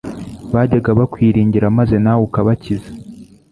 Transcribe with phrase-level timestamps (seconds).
[0.53, 2.89] bajyaga bakwiringira maze nawe ukabakiza